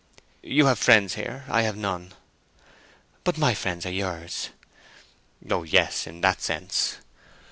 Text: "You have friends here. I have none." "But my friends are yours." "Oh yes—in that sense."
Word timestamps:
"You 0.41 0.65
have 0.65 0.79
friends 0.79 1.13
here. 1.13 1.45
I 1.47 1.61
have 1.61 1.77
none." 1.77 2.15
"But 3.23 3.37
my 3.37 3.53
friends 3.53 3.85
are 3.85 3.91
yours." 3.91 4.49
"Oh 5.47 5.61
yes—in 5.61 6.21
that 6.21 6.41
sense." 6.41 6.97